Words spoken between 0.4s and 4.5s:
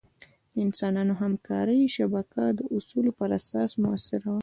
د انسانانو همکارۍ شبکه د اصولو پر اساس مؤثره وه.